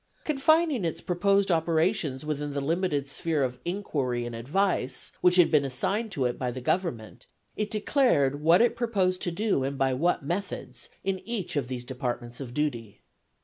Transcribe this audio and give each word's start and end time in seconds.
Confining 0.23 0.83
its 0.83 0.99
proposed 0.99 1.51
operations 1.51 2.25
within 2.25 2.53
the 2.53 2.59
limited 2.59 3.07
sphere 3.07 3.43
of 3.43 3.59
"inquiry" 3.65 4.25
and 4.25 4.33
"advice," 4.33 5.11
which 5.21 5.35
had 5.35 5.51
been 5.51 5.63
assigned 5.63 6.11
to 6.13 6.25
it 6.25 6.39
by 6.39 6.49
the 6.49 6.59
Government, 6.59 7.27
it 7.55 7.69
declared 7.69 8.41
what 8.41 8.61
it 8.63 8.75
proposed 8.75 9.21
to 9.21 9.29
do 9.31 9.63
and 9.63 9.77
by 9.77 9.93
what 9.93 10.25
methods 10.25 10.89
in 11.03 11.19
each 11.23 11.55
of 11.55 11.67
these 11.67 11.85
departments 11.85 12.39
of 12.39 12.51
duty. 12.51 13.01